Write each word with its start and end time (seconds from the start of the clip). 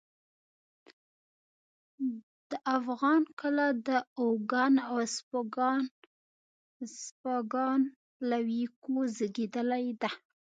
د 2.49 2.51
افغان 2.77 3.21
کله 3.39 3.65
د 3.87 3.89
اوگان 4.23 4.73
او 4.87 4.95
اسپاگان 6.85 7.79
له 8.29 8.37
ويوکو 8.47 8.95
زېږېدلې 9.15 9.87
ده 10.01 10.11